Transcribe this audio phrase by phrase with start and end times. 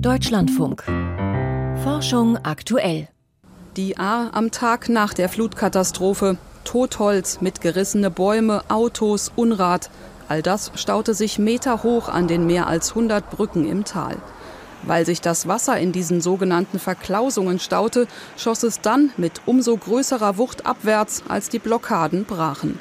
[0.00, 0.84] Deutschlandfunk.
[1.82, 3.08] Forschung aktuell.
[3.76, 6.38] Die A am Tag nach der Flutkatastrophe.
[6.62, 9.90] Totholz, mitgerissene Bäume, Autos, Unrat.
[10.28, 14.18] All das staute sich meterhoch an den mehr als 100 Brücken im Tal.
[14.84, 18.06] Weil sich das Wasser in diesen sogenannten Verklausungen staute,
[18.36, 22.78] schoss es dann mit umso größerer Wucht abwärts, als die Blockaden brachen.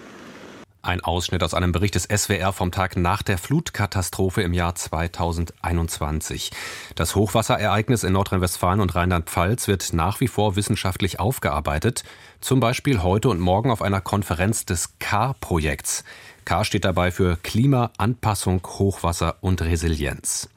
[0.87, 6.49] Ein Ausschnitt aus einem Bericht des SWR vom Tag nach der Flutkatastrophe im Jahr 2021.
[6.95, 12.05] Das Hochwasserereignis in Nordrhein-Westfalen und Rheinland-Pfalz wird nach wie vor wissenschaftlich aufgearbeitet,
[12.39, 16.05] zum Beispiel heute und morgen auf einer Konferenz des CAR-Projekts.
[16.45, 20.47] CAR steht dabei für Klima, Anpassung, Hochwasser und Resilienz.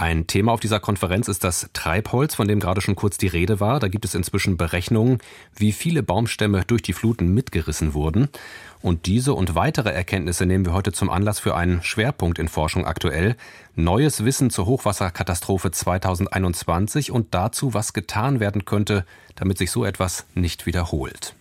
[0.00, 3.60] Ein Thema auf dieser Konferenz ist das Treibholz, von dem gerade schon kurz die Rede
[3.60, 3.80] war.
[3.80, 5.18] Da gibt es inzwischen Berechnungen,
[5.54, 8.30] wie viele Baumstämme durch die Fluten mitgerissen wurden.
[8.80, 12.86] Und diese und weitere Erkenntnisse nehmen wir heute zum Anlass für einen Schwerpunkt in Forschung
[12.86, 13.36] aktuell.
[13.76, 19.04] Neues Wissen zur Hochwasserkatastrophe 2021 und dazu, was getan werden könnte,
[19.34, 21.34] damit sich so etwas nicht wiederholt.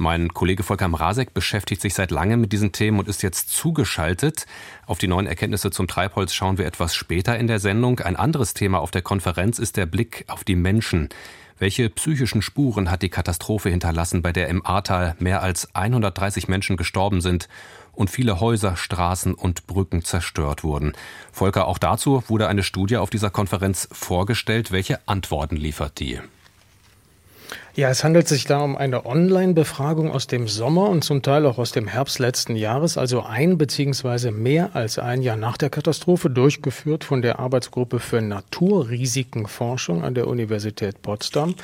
[0.00, 4.46] Mein Kollege Volker Mrazek beschäftigt sich seit langem mit diesen Themen und ist jetzt zugeschaltet.
[4.86, 8.00] Auf die neuen Erkenntnisse zum Treibholz schauen wir etwas später in der Sendung.
[8.00, 11.10] Ein anderes Thema auf der Konferenz ist der Blick auf die Menschen.
[11.58, 16.78] Welche psychischen Spuren hat die Katastrophe hinterlassen, bei der im Ahrtal mehr als 130 Menschen
[16.78, 17.50] gestorben sind
[17.92, 20.94] und viele Häuser, Straßen und Brücken zerstört wurden?
[21.30, 24.72] Volker, auch dazu wurde eine Studie auf dieser Konferenz vorgestellt.
[24.72, 26.20] Welche Antworten liefert die?
[27.76, 31.56] Ja, es handelt sich da um eine Online-Befragung aus dem Sommer und zum Teil auch
[31.56, 34.32] aus dem Herbst letzten Jahres, also ein bzw.
[34.32, 40.26] mehr als ein Jahr nach der Katastrophe, durchgeführt von der Arbeitsgruppe für Naturrisikenforschung an der
[40.26, 41.54] Universität Potsdam.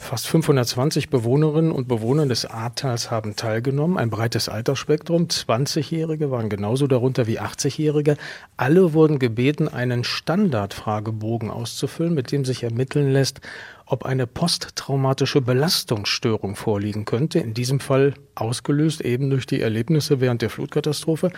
[0.00, 3.96] Fast 520 Bewohnerinnen und Bewohner des Ahrtals haben teilgenommen.
[3.96, 5.28] Ein breites Altersspektrum.
[5.28, 8.18] 20-Jährige waren genauso darunter wie 80-Jährige.
[8.58, 13.40] Alle wurden gebeten, einen Standardfragebogen auszufüllen, mit dem sich ermitteln lässt,
[13.86, 20.42] ob eine posttraumatische Belastungsstörung vorliegen könnte, in diesem Fall ausgelöst eben durch die Erlebnisse während
[20.42, 21.30] der Flutkatastrophe.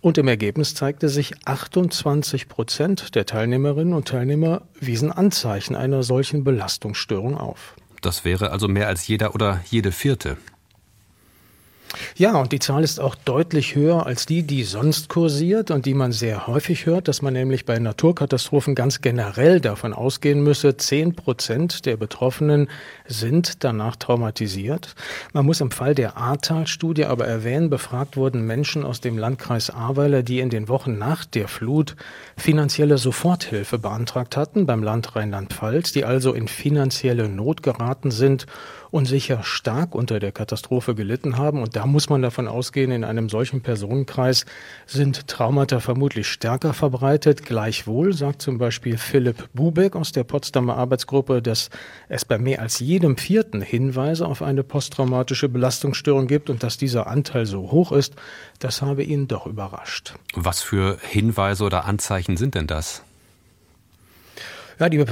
[0.00, 6.44] Und im Ergebnis zeigte sich, 28 Prozent der Teilnehmerinnen und Teilnehmer wiesen Anzeichen einer solchen
[6.44, 7.74] Belastungsstörung auf.
[8.00, 10.36] Das wäre also mehr als jeder oder jede vierte.
[12.16, 15.94] Ja, und die Zahl ist auch deutlich höher als die, die sonst kursiert und die
[15.94, 21.14] man sehr häufig hört, dass man nämlich bei Naturkatastrophen ganz generell davon ausgehen müsse, zehn
[21.14, 22.68] Prozent der Betroffenen
[23.06, 24.94] sind danach traumatisiert.
[25.32, 30.22] Man muss im Fall der Ahrtal-Studie aber erwähnen, befragt wurden Menschen aus dem Landkreis Ahrweiler,
[30.22, 31.96] die in den Wochen nach der Flut
[32.36, 38.46] finanzielle Soforthilfe beantragt hatten beim Land Rheinland-Pfalz, die also in finanzielle Not geraten sind
[38.90, 41.62] und sicher stark unter der Katastrophe gelitten haben.
[41.62, 44.46] Und da muss man davon ausgehen, in einem solchen Personenkreis
[44.86, 47.44] sind Traumata vermutlich stärker verbreitet.
[47.44, 51.70] Gleichwohl sagt zum Beispiel Philipp Bubeck aus der Potsdamer Arbeitsgruppe, dass
[52.08, 57.06] es bei mehr als jedem vierten Hinweise auf eine posttraumatische Belastungsstörung gibt und dass dieser
[57.06, 58.14] Anteil so hoch ist,
[58.58, 60.14] das habe ihn doch überrascht.
[60.34, 63.02] Was für Hinweise oder Anzeichen sind denn das?
[64.80, 65.04] Ja, die,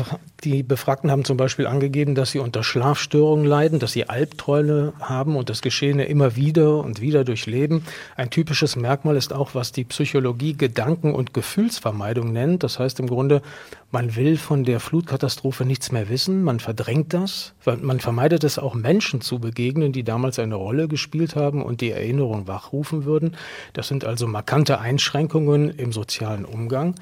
[0.45, 5.35] die Befragten haben zum Beispiel angegeben, dass sie unter Schlafstörungen leiden, dass sie Albträume haben
[5.35, 7.83] und das Geschehene immer wieder und wieder durchleben.
[8.15, 12.63] Ein typisches Merkmal ist auch, was die Psychologie Gedanken- und Gefühlsvermeidung nennt.
[12.63, 13.43] Das heißt im Grunde,
[13.91, 18.75] man will von der Flutkatastrophe nichts mehr wissen, man verdrängt das, man vermeidet es auch
[18.75, 23.37] Menschen zu begegnen, die damals eine Rolle gespielt haben und die Erinnerung wachrufen würden.
[23.73, 26.97] Das sind also markante Einschränkungen im sozialen Umgang.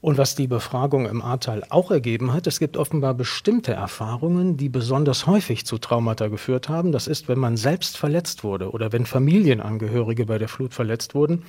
[0.00, 2.46] Und was die Befragung im Ahrtal auch ergeben gegeben hat.
[2.46, 6.90] Es gibt offenbar bestimmte Erfahrungen, die besonders häufig zu Traumata geführt haben.
[6.90, 11.44] Das ist, wenn man selbst verletzt wurde oder wenn Familienangehörige bei der Flut verletzt wurden.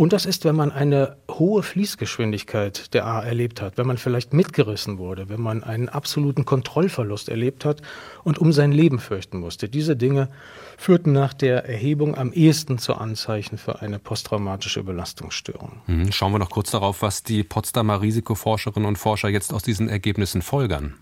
[0.00, 4.32] Und das ist, wenn man eine hohe Fließgeschwindigkeit der A erlebt hat, wenn man vielleicht
[4.32, 7.82] mitgerissen wurde, wenn man einen absoluten Kontrollverlust erlebt hat
[8.24, 9.68] und um sein Leben fürchten musste.
[9.68, 10.30] Diese Dinge
[10.78, 15.82] führten nach der Erhebung am ehesten zu Anzeichen für eine posttraumatische Belastungsstörung.
[15.86, 16.10] Mhm.
[16.12, 20.40] Schauen wir noch kurz darauf, was die Potsdamer Risikoforscherinnen und Forscher jetzt aus diesen Ergebnissen
[20.40, 20.94] folgern.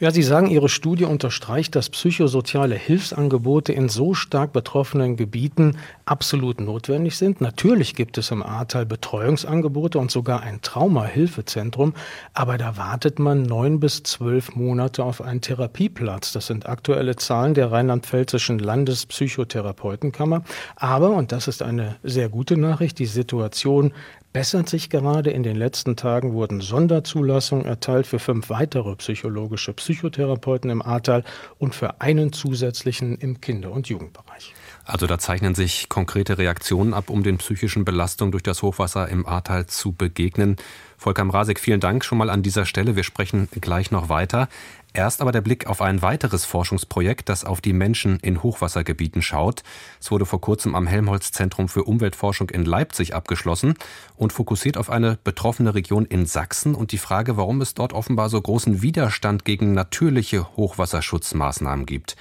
[0.00, 6.60] Ja, Sie sagen, Ihre Studie unterstreicht, dass psychosoziale Hilfsangebote in so stark betroffenen Gebieten absolut
[6.60, 7.40] notwendig sind.
[7.40, 11.94] Natürlich gibt es im Ahrtal Betreuungsangebote und sogar ein Traumahilfezentrum,
[12.32, 16.32] aber da wartet man neun bis zwölf Monate auf einen Therapieplatz.
[16.32, 20.42] Das sind aktuelle Zahlen der rheinland-pfälzischen Landespsychotherapeutenkammer.
[20.76, 23.92] Aber, und das ist eine sehr gute Nachricht, die Situation
[24.34, 25.30] bessert sich gerade.
[25.30, 31.24] In den letzten Tagen wurden Sonderzulassungen erteilt für fünf weitere psychologische Psychotherapeuten im Ahrtal
[31.58, 34.52] und für einen zusätzlichen im Kinder- und Jugendbereich.
[34.84, 39.26] Also da zeichnen sich konkrete Reaktionen ab, um den psychischen Belastungen durch das Hochwasser im
[39.26, 40.56] Ahrtal zu begegnen.
[40.98, 42.94] Volker Mrasek, vielen Dank schon mal an dieser Stelle.
[42.94, 44.48] Wir sprechen gleich noch weiter.
[44.92, 49.64] Erst aber der Blick auf ein weiteres Forschungsprojekt, das auf die Menschen in Hochwassergebieten schaut.
[50.00, 53.74] Es wurde vor kurzem am Helmholtz-Zentrum für Umweltforschung in Leipzig abgeschlossen
[54.16, 58.28] und fokussiert auf eine betroffene Region in Sachsen und die Frage, warum es dort offenbar
[58.28, 62.14] so großen Widerstand gegen natürliche Hochwasserschutzmaßnahmen gibt.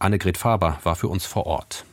[0.00, 1.84] Annegret Faber war für uns vor Ort.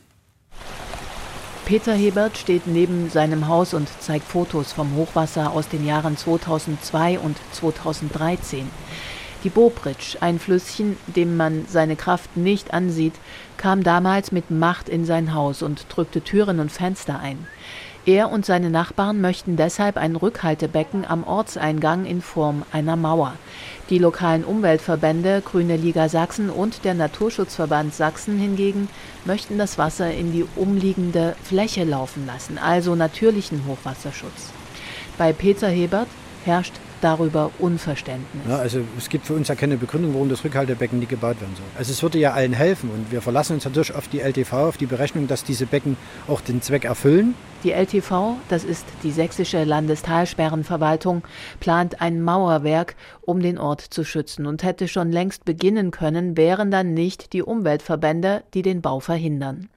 [1.66, 7.18] Peter Hebert steht neben seinem Haus und zeigt Fotos vom Hochwasser aus den Jahren 2002
[7.18, 8.70] und 2013.
[9.42, 13.14] Die Bobridge, ein Flüsschen, dem man seine Kraft nicht ansieht,
[13.56, 17.46] kam damals mit Macht in sein Haus und drückte Türen und Fenster ein.
[18.06, 23.32] Er und seine Nachbarn möchten deshalb ein Rückhaltebecken am Ortseingang in Form einer Mauer.
[23.90, 28.88] Die lokalen Umweltverbände Grüne Liga Sachsen und der Naturschutzverband Sachsen hingegen
[29.24, 34.50] möchten das Wasser in die umliegende Fläche laufen lassen, also natürlichen Hochwasserschutz.
[35.18, 36.08] Bei Peter Hebert
[36.44, 36.74] herrscht
[37.06, 38.42] darüber Unverständnis.
[38.48, 41.54] Ja, also es gibt für uns ja keine Begründung, warum das Rückhaltebecken nicht gebaut werden
[41.54, 41.66] soll.
[41.78, 44.76] Also es würde ja allen helfen und wir verlassen uns natürlich auf die LTV, auf
[44.76, 47.36] die Berechnung, dass diese Becken auch den Zweck erfüllen.
[47.62, 51.22] Die LTV, das ist die sächsische Landestalsperrenverwaltung,
[51.60, 56.72] plant ein Mauerwerk, um den Ort zu schützen und hätte schon längst beginnen können, wären
[56.72, 59.68] dann nicht die Umweltverbände, die den Bau verhindern.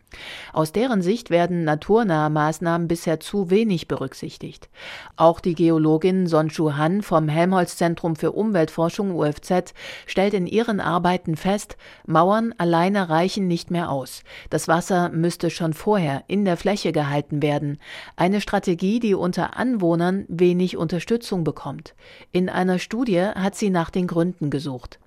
[0.54, 4.70] Aus deren Sicht werden naturnahe Maßnahmen bisher zu wenig berücksichtigt.
[5.16, 9.74] Auch die Geologin Sonshu Han vom Helmholtz-Zentrum für Umweltforschung UFZ
[10.06, 11.76] stellt in ihren Arbeiten fest,
[12.06, 14.24] Mauern alleine reichen nicht mehr aus.
[14.50, 17.80] Das Wasser müsste schon vorher in der Fläche gehalten werden.
[18.16, 21.96] Eine Strategie, die unter Anwohnern wenig Unterstützung bekommt.
[22.32, 25.00] In einer Studie hat sie nach den Gründen gesucht.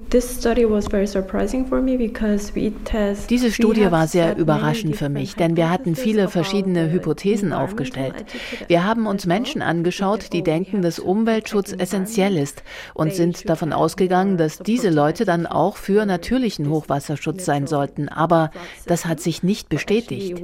[3.30, 8.24] Diese Studie war sehr überraschend für mich, denn wir hatten viele verschiedene Hypothesen aufgestellt.
[8.68, 12.62] Wir haben uns Menschen angeschaut, die denken, dass Umweltschutz essentiell ist
[12.94, 18.08] und sind davon ausgegangen, dass diese Leute dann auch für natürlichen Hochwasserschutz sein sollten.
[18.08, 18.50] Aber
[18.86, 20.42] das hat sich nicht bestätigt.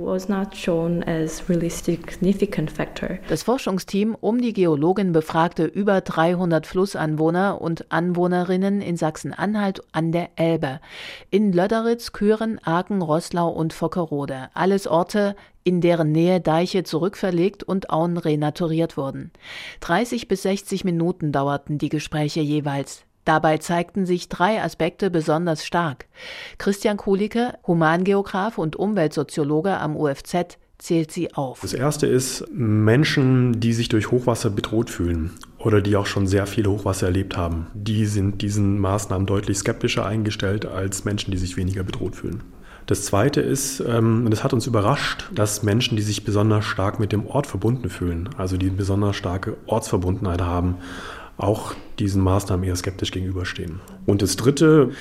[3.29, 10.31] Das Forschungsteam um die Geologin befragte über 300 Flussanwohner und Anwohnerinnen in Sachsen-Anhalt an der
[10.37, 10.81] Elbe,
[11.31, 14.50] in Löderitz, Küren, Aachen, Roßlau und Fockerode.
[14.55, 15.35] Alles Orte,
[15.69, 19.32] in deren Nähe Deiche zurückverlegt und Auen renaturiert wurden.
[19.81, 23.03] 30 bis 60 Minuten dauerten die Gespräche jeweils.
[23.26, 26.06] Dabei zeigten sich drei Aspekte besonders stark.
[26.56, 31.61] Christian Kulicke, Humangeograf und Umweltsoziologe am UFZ, zählt sie auf.
[31.61, 36.47] Das erste ist Menschen, die sich durch Hochwasser bedroht fühlen oder die auch schon sehr
[36.47, 37.67] viele Hochwasser erlebt haben.
[37.75, 42.43] Die sind diesen Maßnahmen deutlich skeptischer eingestellt als Menschen, die sich weniger bedroht fühlen.
[42.88, 46.99] Das Zweite ist, ähm, und das hat uns überrascht, dass Menschen, die sich besonders stark
[46.99, 50.76] mit dem Ort verbunden fühlen, also die besonders starke Ortsverbundenheit haben,
[51.37, 53.81] auch diesen Maßnahmen eher skeptisch gegenüberstehen.
[54.06, 54.93] Und das Dritte,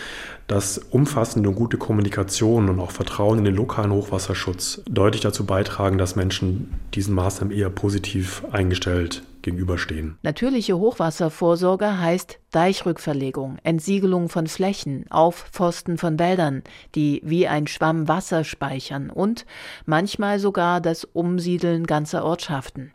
[0.48, 5.98] dass umfassende und gute Kommunikation und auch Vertrauen in den lokalen Hochwasserschutz deutlich dazu beitragen,
[5.98, 10.18] dass Menschen diesen Maßnahmen eher positiv eingestellt gegenüberstehen.
[10.24, 16.64] Natürliche Hochwasservorsorge heißt Deichrückverlegung, Entsiegelung von Flächen, Aufforsten von Wäldern,
[16.96, 19.46] die wie ein Schwamm Wasser speichern und
[19.86, 22.92] manchmal sogar das Umsiedeln ganzer Ortschaften.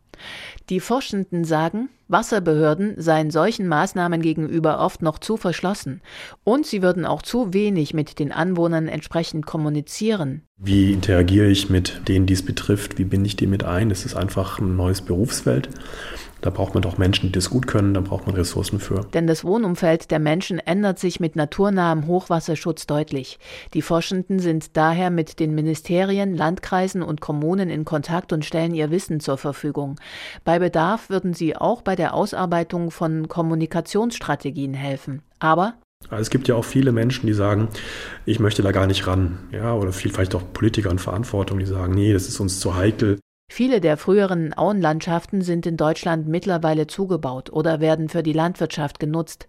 [0.69, 6.03] Die Forschenden sagen, Wasserbehörden seien solchen Maßnahmen gegenüber oft noch zu verschlossen
[6.45, 10.43] und sie würden auch zu wenig mit den Anwohnern entsprechend kommunizieren.
[10.59, 12.99] Wie interagiere ich mit denen, die es betrifft?
[12.99, 13.91] Wie binde ich die mit ein?
[13.91, 15.69] Es ist einfach ein neues Berufsfeld.
[16.43, 19.07] Da braucht man doch Menschen, die das gut können, da braucht man Ressourcen für.
[19.15, 23.39] Denn das Wohnumfeld der Menschen ändert sich mit naturnahem Hochwasserschutz deutlich.
[23.75, 28.91] Die Forschenden sind daher mit den Ministerien, Landkreisen und Kommunen in Kontakt und stellen ihr
[28.91, 30.01] Wissen zur Verfügung.
[30.45, 35.23] Bei Bedarf würden sie auch bei der Ausarbeitung von Kommunikationsstrategien helfen.
[35.39, 35.75] Aber
[36.11, 37.69] es gibt ja auch viele Menschen, die sagen,
[38.27, 39.39] ich möchte da gar nicht ran.
[39.53, 42.75] Ja, oder viel, vielleicht auch Politiker in Verantwortung, die sagen, nee, das ist uns zu
[42.75, 43.19] heikel.
[43.55, 49.47] Viele der früheren Auenlandschaften sind in Deutschland mittlerweile zugebaut oder werden für die Landwirtschaft genutzt.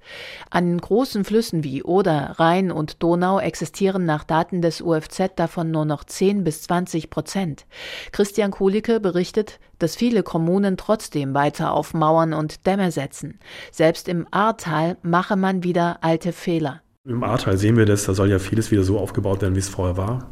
[0.50, 5.86] An großen Flüssen wie Oder, Rhein und Donau existieren nach Daten des UFZ davon nur
[5.86, 7.66] noch 10 bis 20 Prozent.
[8.12, 13.40] Christian Kulicke berichtet, dass viele Kommunen trotzdem weiter auf Mauern und Dämme setzen.
[13.72, 16.82] Selbst im Ahrtal mache man wieder alte Fehler.
[17.06, 19.70] Im Ahrtal sehen wir das, da soll ja vieles wieder so aufgebaut werden, wie es
[19.70, 20.30] vorher war.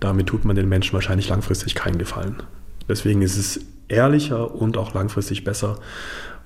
[0.00, 2.42] Damit tut man den Menschen wahrscheinlich langfristig keinen Gefallen.
[2.88, 5.78] Deswegen ist es ehrlicher und auch langfristig besser.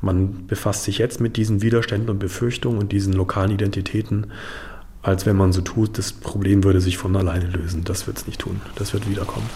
[0.00, 4.32] Man befasst sich jetzt mit diesen Widerständen und Befürchtungen und diesen lokalen Identitäten,
[5.02, 7.84] als wenn man so tut, das Problem würde sich von alleine lösen.
[7.84, 8.60] Das wird es nicht tun.
[8.74, 9.48] Das wird wiederkommen.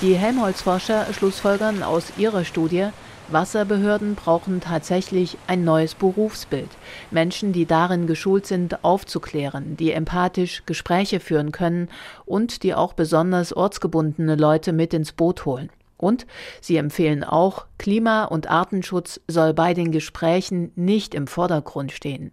[0.00, 2.88] Die Helmholtz-Forscher schlussfolgern aus ihrer Studie,
[3.30, 6.70] Wasserbehörden brauchen tatsächlich ein neues Berufsbild.
[7.10, 11.88] Menschen, die darin geschult sind, aufzuklären, die empathisch Gespräche führen können
[12.24, 15.70] und die auch besonders ortsgebundene Leute mit ins Boot holen.
[15.98, 16.26] Und
[16.60, 22.32] sie empfehlen auch, Klima- und Artenschutz soll bei den Gesprächen nicht im Vordergrund stehen.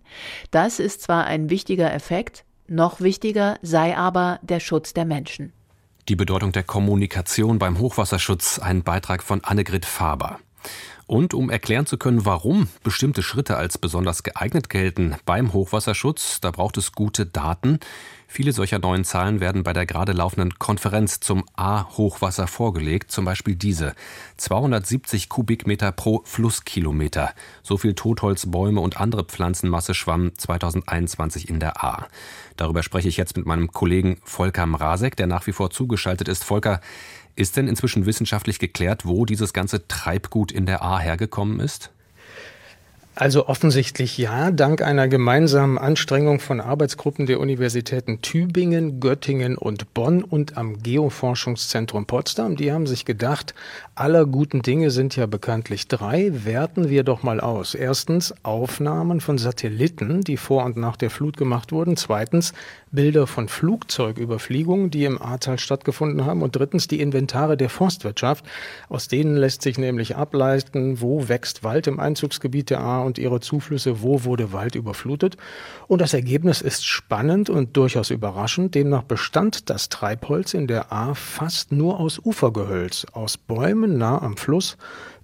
[0.52, 5.52] Das ist zwar ein wichtiger Effekt, noch wichtiger sei aber der Schutz der Menschen.
[6.08, 10.40] Die Bedeutung der Kommunikation beim Hochwasserschutz, ein Beitrag von Annegret Faber.
[11.08, 16.50] Und um erklären zu können, warum bestimmte Schritte als besonders geeignet gelten beim Hochwasserschutz, da
[16.50, 17.80] braucht es gute Daten.
[18.28, 23.56] Viele solcher neuen Zahlen werden bei der gerade laufenden Konferenz zum A-Hochwasser vorgelegt, zum Beispiel
[23.56, 23.94] diese.
[24.38, 27.34] 270 Kubikmeter pro Flusskilometer.
[27.62, 32.08] So viel Totholz, Bäume und andere Pflanzenmasse schwamm 2021 in der A.
[32.58, 36.44] Darüber spreche ich jetzt mit meinem Kollegen Volker Mrazek, der nach wie vor zugeschaltet ist.
[36.44, 36.82] Volker,
[37.36, 41.92] ist denn inzwischen wissenschaftlich geklärt, wo dieses ganze Treibgut in der A hergekommen ist?
[43.18, 50.22] Also offensichtlich ja, dank einer gemeinsamen Anstrengung von Arbeitsgruppen der Universitäten Tübingen, Göttingen und Bonn
[50.22, 52.58] und am Geoforschungszentrum Potsdam.
[52.58, 53.56] Die haben sich gedacht,
[53.96, 57.74] aller guten Dinge sind ja bekanntlich drei, werten wir doch mal aus.
[57.74, 61.96] Erstens Aufnahmen von Satelliten, die vor und nach der Flut gemacht wurden.
[61.96, 62.52] Zweitens
[62.92, 66.42] Bilder von Flugzeugüberfliegungen, die im Ahrtal stattgefunden haben.
[66.42, 68.44] Und drittens die Inventare der Forstwirtschaft.
[68.90, 73.40] Aus denen lässt sich nämlich ableiten, wo wächst Wald im Einzugsgebiet der Ahr und ihre
[73.40, 75.38] Zuflüsse, wo wurde Wald überflutet.
[75.88, 78.76] Und das Ergebnis ist spannend und durchaus überraschend.
[78.76, 84.36] Demnach bestand das Treibholz in der Ahr fast nur aus Ufergehölz, aus Bäumen nah am
[84.36, 84.78] Fluss,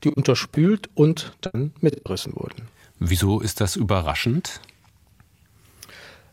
[0.03, 2.67] die unterspült und dann mitgerissen wurden.
[2.99, 4.61] Wieso ist das überraschend?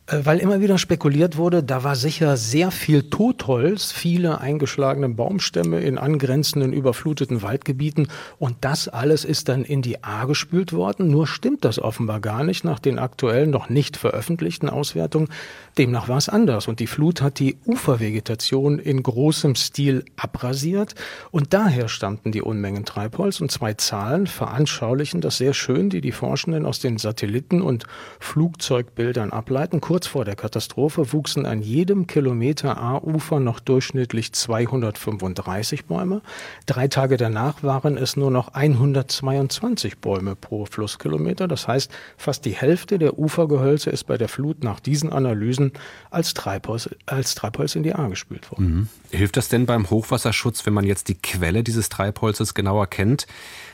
[0.09, 5.79] Äh, weil immer wieder spekuliert wurde, da war sicher sehr viel Totholz, viele eingeschlagene Baumstämme
[5.79, 11.09] in angrenzenden überfluteten Waldgebieten und das alles ist dann in die A gespült worden.
[11.09, 15.29] Nur stimmt das offenbar gar nicht nach den aktuellen noch nicht veröffentlichten Auswertungen.
[15.77, 20.95] Demnach war es anders und die Flut hat die Ufervegetation in großem Stil abrasiert
[21.31, 26.11] und daher stammten die Unmengen Treibholz und zwei Zahlen veranschaulichen das sehr schön, die die
[26.11, 27.85] Forschenden aus den Satelliten und
[28.19, 29.81] Flugzeugbildern ableiten.
[29.81, 36.21] Kurz vor der Katastrophe wuchsen an jedem Kilometer A-Ufer noch durchschnittlich 235 Bäume.
[36.65, 41.47] Drei Tage danach waren es nur noch 122 Bäume pro Flusskilometer.
[41.47, 45.71] Das heißt, fast die Hälfte der Ufergehölze ist bei der Flut nach diesen Analysen
[46.09, 48.65] als Treibholz, als Treibholz in die A gespült worden.
[48.65, 48.87] Mhm.
[49.11, 53.27] Hilft das denn beim Hochwasserschutz, wenn man jetzt die Quelle dieses Treibholzes genauer kennt,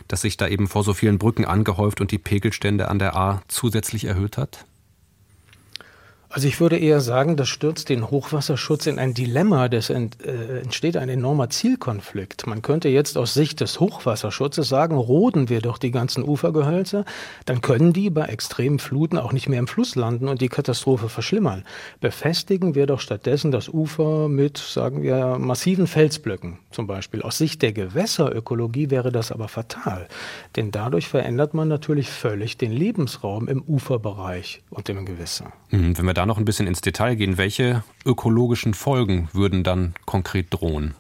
[0.08, 3.42] dass sich da eben vor so vielen Brücken angehäuft und die Pegelstände an der A
[3.48, 4.66] zusätzlich erhöht hat?
[6.36, 10.60] Also ich würde eher sagen, das stürzt den Hochwasserschutz in ein Dilemma, das ent, äh,
[10.60, 12.46] entsteht ein enormer Zielkonflikt.
[12.46, 17.06] Man könnte jetzt aus Sicht des Hochwasserschutzes sagen, roden wir doch die ganzen Ufergehölze,
[17.46, 21.08] dann können die bei extremen Fluten auch nicht mehr im Fluss landen und die Katastrophe
[21.08, 21.64] verschlimmern.
[22.02, 27.22] Befestigen wir doch stattdessen das Ufer mit, sagen wir, massiven Felsblöcken zum Beispiel.
[27.22, 30.06] Aus Sicht der Gewässerökologie wäre das aber fatal,
[30.58, 35.54] denn dadurch verändert man natürlich völlig den Lebensraum im Uferbereich und im Gewässer.
[35.72, 39.94] Mhm, wenn wir da noch ein bisschen ins Detail gehen, welche ökologischen Folgen würden dann
[40.06, 40.96] konkret drohen?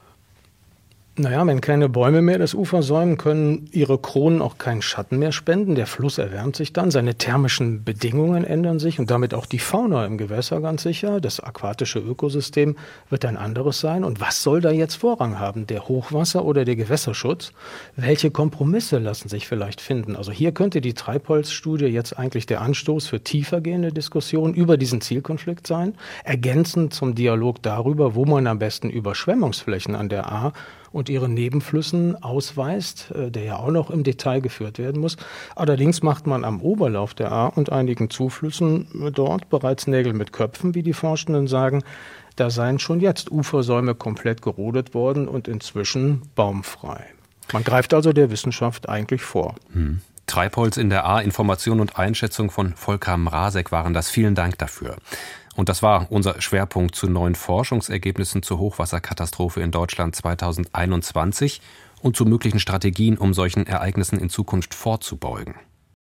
[1.17, 5.31] Naja, wenn keine Bäume mehr das Ufer säumen, können ihre Kronen auch keinen Schatten mehr
[5.31, 5.75] spenden.
[5.75, 10.05] Der Fluss erwärmt sich dann, seine thermischen Bedingungen ändern sich und damit auch die Fauna
[10.05, 11.21] im Gewässer ganz sicher.
[11.21, 12.75] Das aquatische Ökosystem
[13.09, 14.03] wird ein anderes sein.
[14.03, 15.67] Und was soll da jetzt Vorrang haben?
[15.67, 17.53] Der Hochwasser oder der Gewässerschutz?
[17.95, 20.17] Welche Kompromisse lassen sich vielleicht finden?
[20.17, 25.65] Also hier könnte die Treibholzstudie jetzt eigentlich der Anstoß für tiefergehende Diskussionen über diesen Zielkonflikt
[25.65, 25.93] sein,
[26.25, 30.51] ergänzend zum Dialog darüber, wo man am besten Überschwemmungsflächen an der A
[30.95, 35.17] und ihre Nebenflüssen ausweist, äh, der ja auch noch im Detail geführt werden muss.
[35.53, 40.73] Allerdings macht man am Oberlauf der A und einigen Zuflüssen dort bereits Nägel mit Köpfen,
[40.73, 41.83] wie die Forschenden sagen.
[42.37, 47.03] Da seien schon jetzt Ufersäume komplett gerodet worden und inzwischen baumfrei.
[47.51, 49.55] Man greift also der Wissenschaft eigentlich vor.
[49.73, 49.99] Hm.
[50.27, 54.09] Treibholz in der A, Information und Einschätzung von Volker Mrazek waren das.
[54.09, 54.95] Vielen Dank dafür.
[55.55, 61.61] Und das war unser Schwerpunkt zu neuen Forschungsergebnissen zur Hochwasserkatastrophe in Deutschland 2021
[62.01, 65.55] und zu möglichen Strategien, um solchen Ereignissen in Zukunft vorzubeugen.